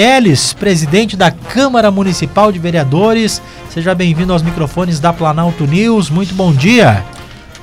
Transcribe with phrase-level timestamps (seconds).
[0.00, 3.42] Elis, presidente da Câmara Municipal de Vereadores.
[3.68, 6.08] Seja bem-vindo aos microfones da Planalto News.
[6.08, 7.04] Muito bom dia.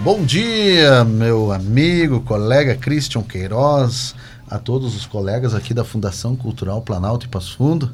[0.01, 4.13] Bom dia, meu amigo, colega Christian Queiroz,
[4.49, 7.89] a todos os colegas aqui da Fundação Cultural Planalto e Passo Fundo,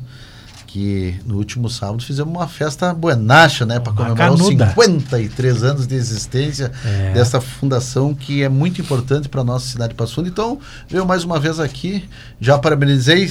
[0.65, 5.93] que no último sábado fizemos uma festa buenacha, né, para comemorar os 53 anos de
[5.93, 7.13] existência é.
[7.13, 10.29] dessa fundação que é muito importante para nossa cidade de Passo Fundo.
[10.29, 10.57] Então,
[10.89, 13.29] veio mais uma vez aqui, já parabenizei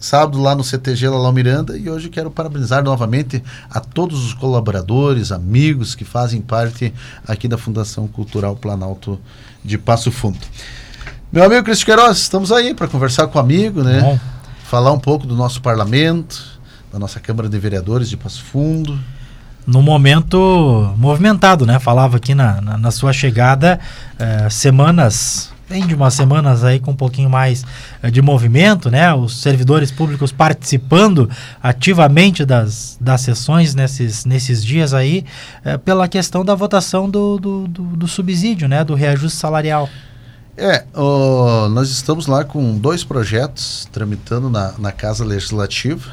[0.00, 5.30] sábado lá no CTG Lalau Miranda e hoje quero parabenizar novamente a todos os colaboradores,
[5.30, 6.92] amigos que fazem parte
[7.28, 9.20] aqui da Fundação Cultural Planalto
[9.62, 10.38] de Passo Fundo.
[11.30, 14.00] Meu amigo Cristo Queiroz, estamos aí para conversar com o amigo, né?
[14.00, 14.18] Bom.
[14.64, 16.42] Falar um pouco do nosso parlamento,
[16.90, 18.98] da nossa Câmara de Vereadores de Passo Fundo.
[19.66, 21.78] No momento movimentado, né?
[21.78, 23.78] Falava aqui na, na, na sua chegada,
[24.18, 27.64] eh, semanas vem de umas semanas aí com um pouquinho mais
[28.02, 29.14] uh, de movimento, né?
[29.14, 31.30] Os servidores públicos participando
[31.62, 35.24] ativamente das, das sessões nesses, nesses dias aí,
[35.64, 38.82] uh, pela questão da votação do, do, do, do, subsídio, né?
[38.82, 39.88] Do reajuste salarial.
[40.56, 40.84] É,
[41.70, 46.10] nós estamos lá com dois projetos tramitando na, na Casa Legislativa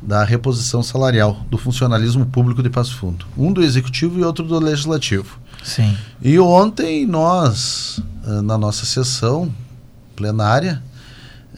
[0.00, 3.26] da reposição salarial do funcionalismo público de Passo Fundo.
[3.36, 5.38] Um do Executivo e outro do Legislativo.
[5.62, 5.96] Sim.
[6.22, 9.52] E ontem nós, eh, na nossa sessão
[10.14, 10.82] plenária,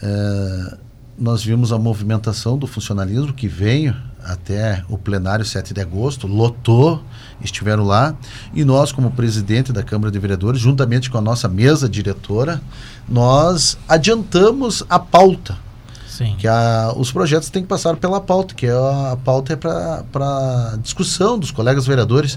[0.02, 0.77] eh,
[1.18, 7.02] nós vimos a movimentação do funcionalismo que veio até o plenário 7 de agosto, lotou,
[7.40, 8.14] estiveram lá,
[8.55, 12.62] e nós, como presidente da Câmara de Vereadores, juntamente com a nossa mesa diretora,
[13.08, 15.56] nós adiantamos a pauta
[16.12, 16.36] Sim.
[16.36, 19.56] Que a, os projetos têm que passar pela pauta, que é a, a pauta é
[19.56, 22.36] para discussão dos colegas vereadores.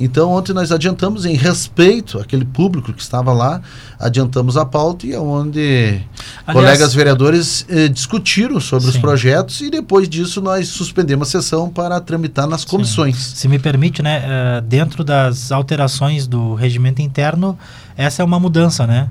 [0.00, 3.60] Então, ontem nós adiantamos, em respeito àquele público que estava lá,
[3.98, 6.00] adiantamos a pauta e é onde
[6.46, 8.94] Aliás, colegas vereadores eh, discutiram sobre sim.
[8.94, 13.16] os projetos e depois disso nós suspendemos a sessão para tramitar nas comissões.
[13.16, 13.34] Sim.
[13.34, 17.58] Se me permite, né, uh, dentro das alterações do regimento interno,
[17.96, 19.08] essa é uma mudança, né?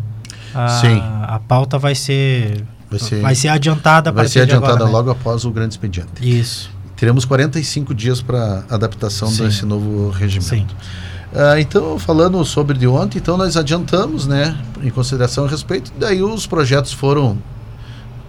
[0.53, 1.01] A, Sim.
[1.23, 4.91] A pauta vai ser Vai ser, vai ser adiantada Vai ser adiantada agora, né?
[4.91, 6.09] logo após o grande expediente.
[6.21, 6.69] Isso.
[6.95, 9.45] Teremos 45 dias para adaptação Sim.
[9.45, 10.49] desse novo regimento.
[10.49, 10.65] Sim.
[11.33, 16.23] Uh, então, falando sobre de ontem, então nós adiantamos, né, em consideração a respeito, daí
[16.23, 17.37] os projetos foram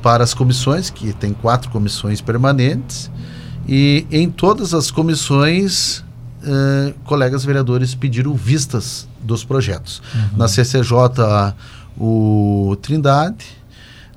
[0.02, 3.08] para as comissões, que tem quatro comissões permanentes,
[3.68, 5.98] e em todas as comissões,
[6.42, 10.02] uh, colegas vereadores pediram vistas dos projetos.
[10.12, 10.38] Uhum.
[10.38, 11.54] Na CCJ,
[11.98, 13.44] o Trindade,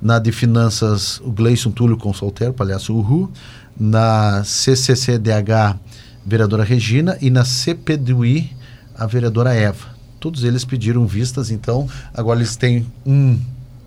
[0.00, 3.30] na de Finanças, o Gleison Túlio Consoltero, palhaço Uhu,
[3.78, 5.78] na CCCDH,
[6.24, 8.50] vereadora Regina, e na CPDUI,
[8.96, 9.88] a vereadora Eva.
[10.18, 13.38] Todos eles pediram vistas, então agora eles têm um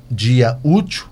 [0.10, 1.06] dia útil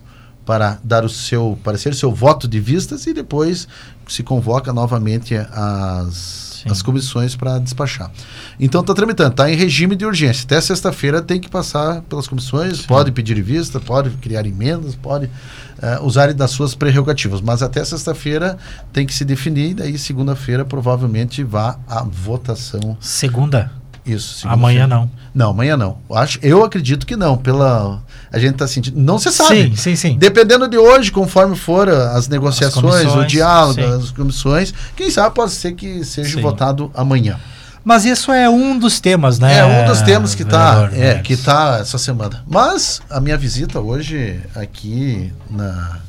[0.45, 3.67] para dar o seu parecer, seu voto de vistas e depois
[4.07, 8.11] se convoca novamente as as comissões para despachar.
[8.59, 10.43] Então está tramitando, está em regime de urgência.
[10.45, 12.87] Até sexta-feira tem que passar pelas comissões, Sim.
[12.87, 17.41] pode pedir vista, pode criar emendas, pode uh, usar das suas prerrogativas.
[17.41, 18.57] Mas até sexta-feira
[18.93, 22.97] tem que se definir, e daí segunda-feira provavelmente vá à votação.
[22.99, 23.71] Segunda?
[24.05, 24.47] Isso.
[24.47, 25.09] Amanhã não.
[25.33, 25.97] Não, amanhã não.
[26.11, 27.37] Acho, eu acredito que não.
[27.37, 28.99] Pela a gente está sentindo.
[28.99, 29.69] Não se sabe.
[29.71, 30.17] Sim, sim, sim.
[30.17, 33.83] Dependendo de hoje, conforme for as negociações, as o diálogo, sim.
[33.83, 36.41] as comissões, quem sabe pode ser que seja sim.
[36.41, 37.37] votado amanhã.
[37.83, 39.57] Mas isso é um dos temas, né?
[39.57, 42.43] É um dos temas que está é, que tá essa semana.
[42.47, 45.99] Mas a minha visita hoje aqui na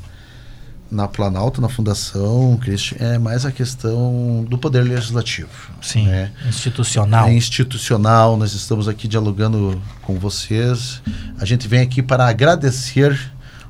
[0.93, 5.49] na Planalto, na Fundação, Christian, é mais a questão do poder legislativo.
[5.81, 6.31] Sim, né?
[6.47, 7.29] institucional.
[7.29, 11.03] É institucional, nós estamos aqui dialogando com vocês.
[11.41, 13.19] A gente vem aqui para agradecer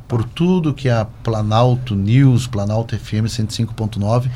[0.09, 4.29] por tudo que a Planalto News, Planalto FM 105.9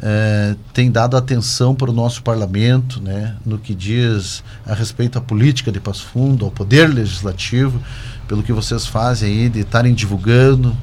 [0.00, 5.20] é, tem dado atenção para o nosso parlamento, né, no que diz a respeito à
[5.20, 7.82] política de Passo Fundo, ao poder legislativo,
[8.28, 10.76] pelo que vocês fazem aí de estarem divulgando,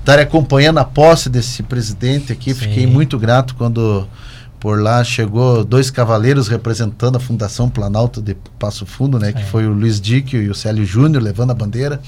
[0.00, 2.52] estar acompanhando a posse desse presidente aqui.
[2.52, 2.60] Sim.
[2.60, 4.06] Fiquei muito grato quando
[4.58, 9.66] por lá chegou dois cavaleiros representando a Fundação Planalto de Passo Fundo, né, que foi
[9.66, 12.00] o Luiz Díquio e o Célio Júnior levando a bandeira.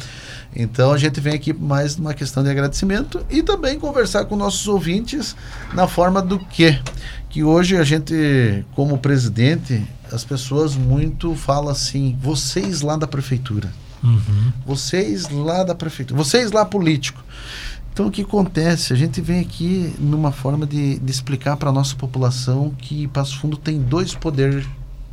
[0.54, 4.68] Então a gente vem aqui mais numa questão de agradecimento e também conversar com nossos
[4.68, 5.34] ouvintes
[5.72, 6.78] na forma do que
[7.30, 13.72] que hoje a gente como presidente as pessoas muito falam assim, vocês lá da prefeitura.
[14.04, 14.52] Uhum.
[14.66, 17.24] Vocês lá da prefeitura, vocês lá político.
[17.92, 18.94] Então, o que acontece?
[18.94, 23.38] A gente vem aqui numa forma de, de explicar para a nossa população que Passo
[23.38, 24.66] Fundo tem dois poder,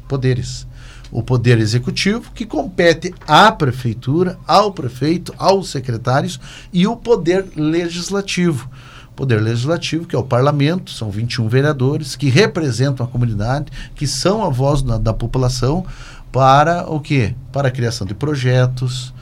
[0.08, 0.66] poderes.
[1.12, 6.40] O poder executivo, que compete à prefeitura, ao prefeito, aos secretários,
[6.72, 8.70] e o poder legislativo.
[9.14, 14.46] Poder Legislativo, que é o parlamento, são 21 vereadores que representam a comunidade, que são
[14.46, 15.86] a voz da, da população
[16.32, 17.36] para o quê?
[17.52, 19.14] Para a criação de projetos,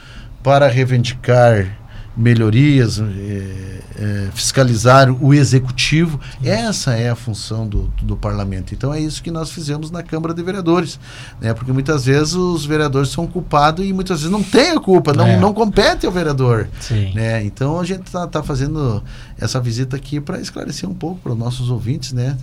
[0.43, 1.75] para reivindicar
[2.17, 6.19] melhorias, é, fiscalizar o executivo.
[6.43, 8.73] Essa é a função do, do, parlamento.
[8.73, 10.99] Então é isso que nós fizemos na Câmara de Vereadores,
[11.39, 11.53] né?
[11.53, 15.27] Porque muitas vezes os vereadores são culpados e muitas vezes não tem a culpa, não,
[15.27, 15.39] é.
[15.39, 16.67] não compete ao vereador.
[16.79, 17.13] Sim.
[17.13, 17.43] Né?
[17.43, 19.03] Então a gente está tá fazendo
[19.39, 22.35] essa visita aqui para esclarecer um pouco para os nossos ouvintes, né?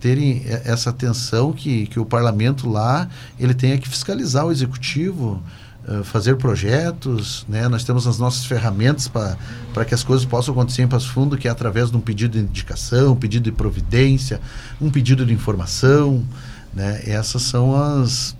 [0.00, 3.08] terem essa atenção que, que o parlamento lá
[3.38, 5.42] ele tenha que fiscalizar o executivo
[5.90, 7.66] eh, fazer projetos, né?
[7.66, 11.48] Nós temos as nossas ferramentas para que as coisas possam acontecer em Passo Fundo, que
[11.48, 14.38] é através de um pedido de indicação, um pedido de providência,
[14.78, 16.22] um pedido de informação,
[16.74, 17.00] né?
[17.06, 18.36] Essas são as,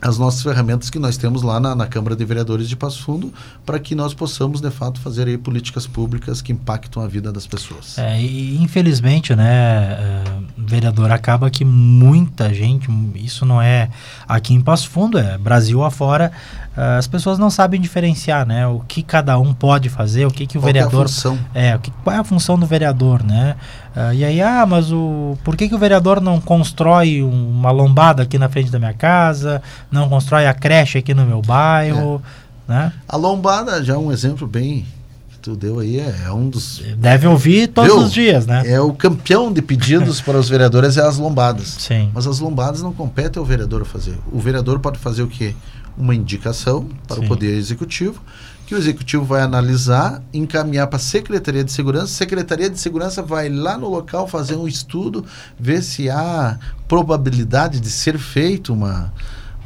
[0.00, 3.32] as nossas ferramentas que nós temos lá na, na Câmara de Vereadores de Passo Fundo
[3.66, 7.46] para que nós possamos, de fato, fazer aí políticas públicas que impactam a vida das
[7.46, 7.98] pessoas.
[7.98, 13.90] É, e infelizmente, né, uh, vereador, acaba que muita gente, isso não é
[14.26, 16.32] aqui em Passo Fundo, é Brasil afora,
[16.76, 20.46] uh, as pessoas não sabem diferenciar, né, o que cada um pode fazer, o que,
[20.46, 21.02] que o qual vereador...
[21.02, 21.38] É a função?
[21.52, 23.56] É, o que, qual é a função do vereador, né?
[23.94, 28.22] Uh, e aí, ah, mas o, por que, que o vereador não constrói uma lombada
[28.22, 29.60] aqui na frente da minha casa,
[29.90, 32.22] não constrói a creche aqui no meu bairro,
[32.68, 32.72] é.
[32.72, 32.92] né?
[33.08, 34.86] A lombada já é um exemplo bem
[35.30, 36.82] que tu deu aí, é, é um dos...
[36.96, 38.62] Deve ouvir todos os dias, né?
[38.66, 41.76] É o campeão de pedidos para os vereadores é as lombadas.
[41.78, 42.10] Sim.
[42.14, 44.18] Mas as lombadas não competem ao vereador fazer.
[44.32, 45.54] O vereador pode fazer o quê?
[45.96, 47.24] Uma indicação para Sim.
[47.24, 48.22] o Poder Executivo
[48.70, 52.06] que o executivo vai analisar, encaminhar para a Secretaria de Segurança.
[52.06, 55.24] Secretaria de Segurança vai lá no local fazer um estudo,
[55.58, 56.56] ver se há
[56.86, 59.12] probabilidade de ser feito uma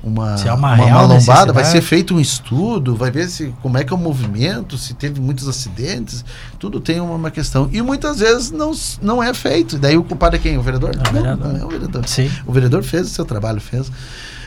[0.05, 3.79] uma, é uma, uma, uma lombada, vai ser feito um estudo, vai ver se como
[3.79, 6.25] é que é o movimento, se teve muitos acidentes,
[6.59, 7.71] tudo tem uma, uma questão.
[7.73, 9.79] E muitas vezes não, não é feito.
[9.79, 10.59] Daí o culpado é quem?
[10.59, 10.95] O vereador?
[10.95, 11.53] Não, não, vereador.
[11.53, 12.07] não é o vereador.
[12.07, 12.31] Sim.
[12.47, 13.91] O vereador fez o seu trabalho, fez.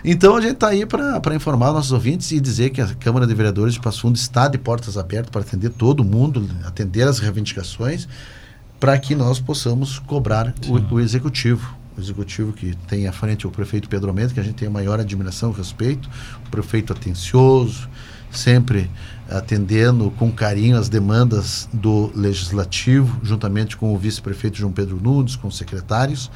[0.06, 3.33] Então a gente está aí para informar nossos ouvintes e dizer que a Câmara de
[3.33, 8.07] Vereadores de Passo Fundo está de portas abertas para atender todo mundo, atender as reivindicações,
[8.80, 11.75] para que nós possamos cobrar o, o, executivo.
[11.98, 15.00] Executivo que tem à frente o prefeito Pedro Mendes, que a gente tem a maior
[15.00, 16.10] admiração e respeito,
[16.46, 17.90] o prefeito atencioso,
[18.32, 18.90] sempre
[19.30, 25.48] atendendo com carinho as demandas do legislativo, juntamente com o vice-prefeito João Pedro Nunes, com
[25.48, 26.30] os secretários,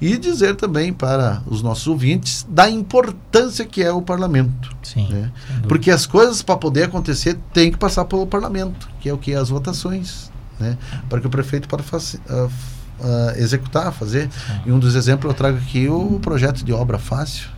[0.00, 4.74] e dizer também para os nossos ouvintes da importância que é o parlamento.
[4.82, 5.08] Sim.
[5.08, 5.30] Né?
[5.68, 9.34] Porque as coisas para poder acontecer têm que passar pelo parlamento, que é o que
[9.34, 10.76] as votações, né?
[11.08, 12.10] Para que o prefeito possa
[13.02, 14.30] uh, executar, fazer.
[14.30, 14.60] Sim.
[14.66, 17.48] E um dos exemplos eu trago aqui o projeto de obra fácil.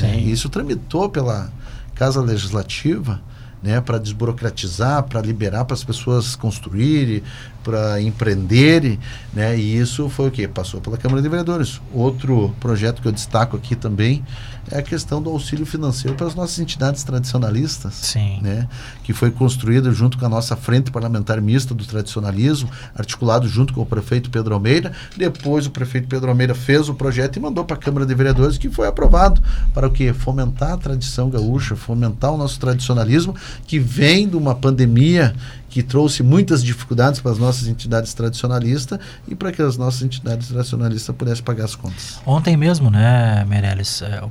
[0.00, 0.18] Né?
[0.18, 1.50] Isso tramitou pela
[1.94, 3.20] Casa Legislativa
[3.64, 7.22] né, para desburocratizar, para liberar para as pessoas construírem,
[7.64, 8.98] para empreenderem,
[9.32, 11.80] né, e isso foi o que passou pela Câmara de Vereadores.
[11.94, 14.22] Outro projeto que eu destaco aqui também
[14.70, 18.38] é a questão do auxílio financeiro para as nossas entidades tradicionalistas, Sim.
[18.42, 18.68] né,
[19.02, 23.80] que foi construído junto com a nossa frente parlamentar mista do tradicionalismo, articulado junto com
[23.80, 24.92] o prefeito Pedro Almeida.
[25.16, 28.58] Depois o prefeito Pedro Almeida fez o projeto e mandou para a Câmara de Vereadores,
[28.58, 33.34] que foi aprovado para o que fomentar a tradição gaúcha, fomentar o nosso tradicionalismo
[33.66, 35.34] que vem de uma pandemia
[35.68, 40.46] que trouxe muitas dificuldades para as nossas entidades tradicionalistas e para que as nossas entidades
[40.46, 42.20] tradicionalistas pudessem pagar as contas.
[42.24, 44.22] Ontem mesmo, né, Meirelles, é,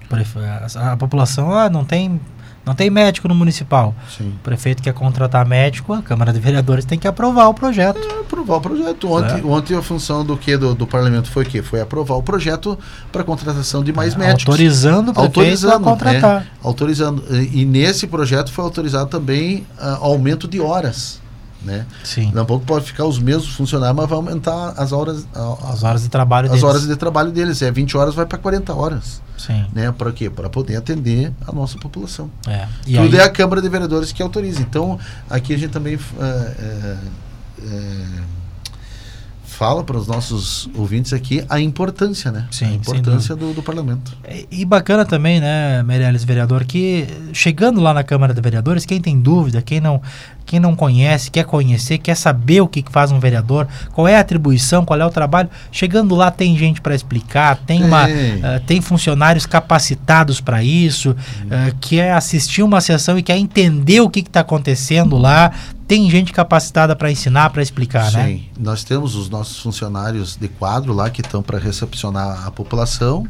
[0.77, 2.19] a, a população ah, não tem
[2.65, 3.93] não tem médico no municipal.
[4.17, 4.29] Sim.
[4.29, 7.99] O prefeito quer contratar médico, a Câmara de Vereadores tem que aprovar o projeto.
[8.43, 9.11] Aprovar o projeto.
[9.11, 9.45] Ontem, é.
[9.45, 11.61] ontem a função do que do, do parlamento foi o quê?
[11.61, 12.77] Foi aprovar o projeto
[13.11, 14.47] para contratação de mais é, médicos.
[14.47, 16.41] Autorizando o autorizando, a contratar.
[16.43, 17.23] É, autorizando.
[17.31, 21.21] E, nesse projeto foi autorizado também uh, aumento de horas.
[21.63, 21.85] Né?
[22.03, 22.29] Sim.
[22.31, 26.09] Tampouco pode ficar os mesmos funcionários, mas vai aumentar as horas, a, as horas de
[26.09, 26.63] trabalho as deles.
[26.63, 27.61] horas de trabalho deles.
[27.61, 29.21] É 20 horas, vai para 40 horas.
[29.37, 29.65] Sim.
[29.73, 29.89] Né?
[29.93, 30.29] Para quê?
[30.29, 32.29] Para poder atender a nossa população.
[32.45, 32.67] É.
[32.85, 33.21] E Tudo aí...
[33.21, 34.61] é a Câmara de Vereadores que autoriza.
[34.61, 35.97] Então, aqui a gente também.
[36.19, 36.97] É, é
[39.53, 42.47] fala para os nossos ouvintes aqui a importância, né?
[42.51, 44.11] Sim, a importância do, do, parlamento.
[44.27, 48.99] E, e, bacana também, né, Meirelles, vereador, que chegando lá na Câmara de Vereadores, quem
[48.99, 50.01] tem dúvida, quem não,
[50.45, 54.19] quem não conhece, quer conhecer, quer saber o que faz um vereador, qual é a
[54.19, 57.87] atribuição, qual é o trabalho, chegando lá tem gente para explicar, tem, tem.
[57.87, 64.01] Uma, uh, tem funcionários capacitados para isso, uh, quer assistir uma sessão e quer entender
[64.01, 65.51] o que está acontecendo lá,
[65.87, 68.17] tem gente capacitada para ensinar, para explicar, Sim.
[68.17, 68.25] né?
[68.25, 73.27] Sim, nós temos os nossos funcionários de quadro lá que estão para recepcionar a população.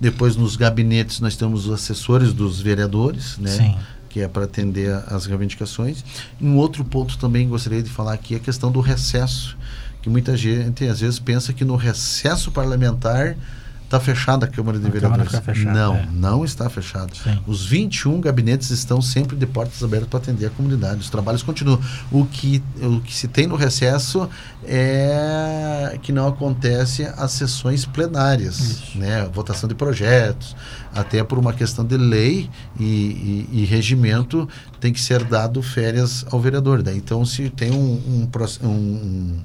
[0.00, 3.50] Depois nos gabinetes nós temos os assessores dos vereadores, né?
[3.50, 3.76] Sim.
[4.18, 6.04] Que é para atender as reivindicações.
[6.40, 9.56] Um outro ponto também gostaria de falar aqui é a questão do recesso
[10.02, 13.36] que muita gente às vezes pensa que no recesso parlamentar
[13.84, 15.32] está fechada a Câmara de A Câmara Vereadores.
[15.32, 16.08] fica fechada, não, é.
[16.12, 17.10] não está fechada.
[17.14, 17.38] Sim.
[17.46, 21.00] Os 21 gabinetes estão sempre de portas abertas para atender a comunidade.
[21.00, 21.80] Os trabalhos continuam.
[22.10, 24.28] O que, o que se tem no recesso
[24.64, 28.98] é que não acontece as sessões plenárias, Isso.
[28.98, 29.26] né?
[29.32, 30.54] Votação de projetos,
[30.94, 34.48] até por uma questão de lei e, e- e regimento
[34.80, 36.82] tem que ser dado férias ao vereador.
[36.82, 38.26] Daí, então, se tem um,
[38.64, 39.38] um, um-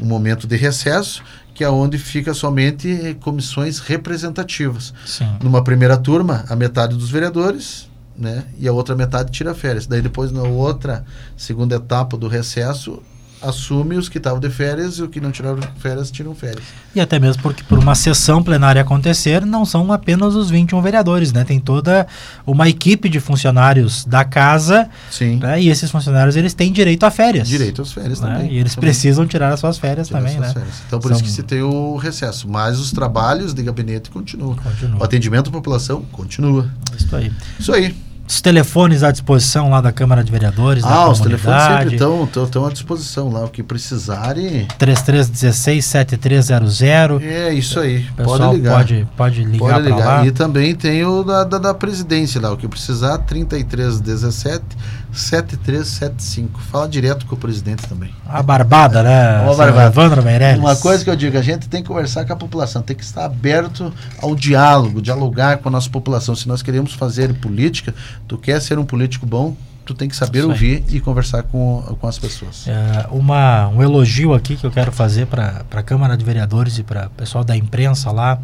[0.00, 1.22] um momento de recesso,
[1.54, 4.94] que é onde fica somente comissões representativas.
[5.04, 5.28] Sim.
[5.42, 8.44] Numa primeira turma, a metade dos vereadores, né?
[8.58, 9.86] E a outra metade tira férias.
[9.86, 11.04] Daí depois, na outra
[11.36, 13.02] segunda etapa do recesso,
[13.42, 16.64] assume os que estavam de férias e os que não tiraram férias tiram férias.
[16.94, 21.32] E até mesmo porque por uma sessão plenária acontecer, não são apenas os 21 vereadores,
[21.32, 21.44] né?
[21.44, 22.06] Tem toda
[22.46, 25.36] uma equipe de funcionários da casa, Sim.
[25.36, 25.60] né?
[25.60, 27.46] E esses funcionários, eles têm direito a férias.
[27.48, 28.32] Direito às férias né?
[28.34, 28.52] também.
[28.52, 28.88] E eles Também.
[28.90, 30.54] precisam tirar as suas férias Tirar também, suas né?
[30.54, 30.74] férias.
[30.86, 32.48] Então, por São- isso que se tem o recesso.
[32.48, 34.56] Mas os trabalhos de gabinete continuam.
[34.56, 35.00] Continua.
[35.00, 36.68] O atendimento à população continua.
[36.98, 37.32] Isso aí.
[37.58, 37.94] Isso aí.
[38.28, 42.66] Os telefones à disposição lá da Câmara de Vereadores, Ah, os telefones sempre estão estão
[42.66, 43.46] à disposição lá.
[43.46, 44.68] O que precisarem.
[44.78, 47.22] 3316-7300.
[47.22, 48.04] É isso aí.
[48.22, 48.76] Pode ligar.
[48.76, 50.06] Pode, pode ligar Pode ligar.
[50.06, 50.26] lá.
[50.26, 54.62] E também tem o da, da, da presidência lá, o que precisar, 3317
[55.10, 56.60] 7375.
[56.70, 58.10] Fala direto com o presidente também.
[58.28, 59.40] A barbada, né?
[59.42, 59.86] Uma barbada.
[59.88, 60.58] Evandro Meirelles.
[60.60, 63.02] Uma coisa que eu digo, a gente tem que conversar com a população, tem que
[63.02, 66.34] estar aberto ao diálogo, dialogar com a nossa população.
[66.36, 67.94] Se nós queremos fazer política,
[68.26, 71.82] tu quer ser um político bom, tu tem que saber Isso ouvir e conversar com,
[71.98, 72.66] com as pessoas.
[72.68, 76.82] É, uma, um elogio aqui que eu quero fazer para a Câmara de Vereadores e
[76.82, 78.38] para o pessoal da imprensa lá.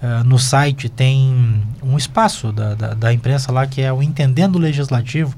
[0.00, 4.58] É, no site tem um espaço da, da, da imprensa lá que é o Entendendo
[4.58, 5.36] Legislativo,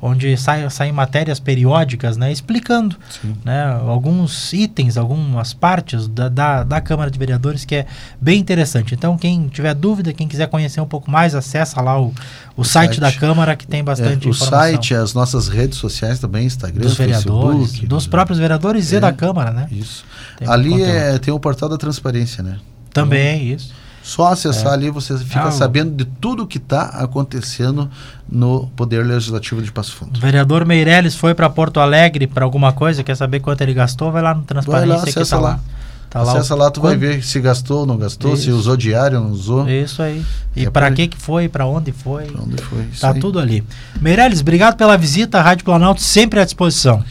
[0.00, 2.96] onde sai- saem matérias periódicas né, explicando
[3.44, 7.86] né, alguns itens, algumas partes da, da, da Câmara de Vereadores que é
[8.20, 8.94] bem interessante.
[8.94, 12.14] Então, quem tiver dúvida, quem quiser conhecer um pouco mais, acessa lá o, o,
[12.60, 13.00] O site, site.
[13.00, 14.48] da Câmara que tem bastante É, o informação.
[14.58, 17.86] site, as nossas redes sociais também, Instagram, dos vereadores, Facebook.
[17.86, 19.00] dos próprios vereadores e É.
[19.00, 19.66] da Câmara, né?
[19.70, 20.04] Isso.
[20.38, 22.58] Tem ali é, tem o portal da transparência, né?
[22.92, 23.72] Também, isso.
[24.06, 27.90] Só acessar ali você fica Ah, o- sabendo de tudo que está acontecendo
[28.30, 30.20] no Poder Legislativo de Passo O Fundo.
[30.20, 34.22] vereador Meirelles foi para Porto Alegre para alguma coisa, quer saber quanto ele gastou, vai
[34.22, 35.48] lá no Transparência Vai lá, que acessa tá lá.
[35.50, 35.60] lá.
[36.08, 38.56] Tá Acessa o- lá, tu vai ver se gastou ou não gastou, se Isso.
[38.56, 39.68] usou diário ou não usou.
[39.68, 40.24] Isso aí.
[40.54, 42.26] E É para que que foi, para onde foi.
[42.26, 42.84] Pra onde foi?
[43.00, 43.18] Tá aí.
[43.20, 43.64] tudo ali.
[44.00, 47.02] Meirelles, obrigado pela visita, a Rádio Planalto sempre à disposição.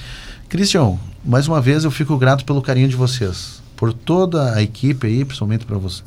[0.47, 0.93] Christian,
[1.25, 3.61] mais uma vez eu fico grato pelo carinho de vocês.
[3.75, 6.01] Por toda a equipe aí, principalmente para você,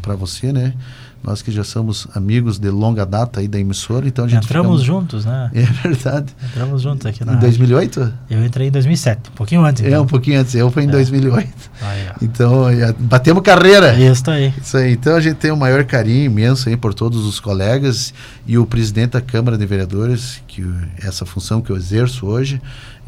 [0.00, 0.74] para você, né?
[1.24, 4.82] Nós que já somos amigos de longa data aí da emissora, então a gente Entramos
[4.82, 5.50] juntos, né?
[5.54, 6.34] É verdade.
[6.50, 7.48] Entramos juntos aqui na Em rádio.
[7.50, 8.12] 2008?
[8.30, 9.84] Eu entrei em 2007, um pouquinho antes.
[9.84, 10.02] É, então.
[10.02, 10.54] um pouquinho antes.
[10.54, 10.90] Eu fui em É.
[10.90, 11.48] 2008.
[11.80, 12.06] Aí.
[12.22, 13.94] Então, é, batemos carreira.
[13.94, 14.52] Isso aí.
[14.60, 14.92] Isso aí.
[14.92, 18.12] Então a gente tem um maior carinho imenso aí por todos os colegas
[18.46, 22.60] e o presidente da Câmara de Vereadores, que o- essa função que eu exerço hoje,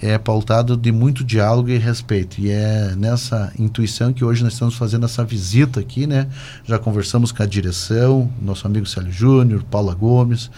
[0.02, 2.40] é pautado de muito diálogo e respeito.
[2.40, 6.26] E é nessa intuição que hoje nós estamos fazendo essa visita aqui, né?
[6.64, 8.03] Já conversamos com a direção,
[8.40, 10.50] nosso amigo Célio Júnior, Paula Gomes,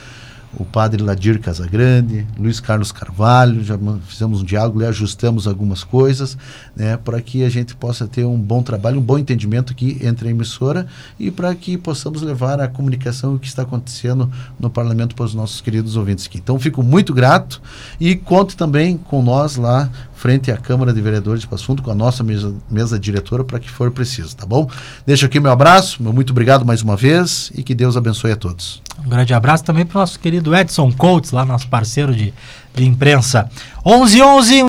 [0.59, 6.37] o padre Ladir Casagrande, Luiz Carlos Carvalho, já fizemos um diálogo, e ajustamos algumas coisas,
[6.75, 10.29] né, para que a gente possa ter um bom trabalho, um bom entendimento aqui entre
[10.29, 10.87] a emissora
[11.19, 15.35] e para que possamos levar a comunicação o que está acontecendo no parlamento para os
[15.35, 16.38] nossos queridos ouvintes aqui.
[16.38, 17.61] Então, fico muito grato
[18.00, 21.94] e conto também com nós lá frente à Câmara de Vereadores de Passo com a
[21.94, 24.68] nossa mesa, mesa diretora para que for preciso, tá bom?
[25.06, 28.37] Deixo aqui meu abraço, meu muito obrigado mais uma vez e que Deus abençoe a
[28.37, 28.82] todos.
[29.04, 32.32] Um grande abraço também para o nosso querido Edson Coates, lá nosso parceiro de,
[32.75, 33.49] de imprensa.
[33.85, 34.62] 11 11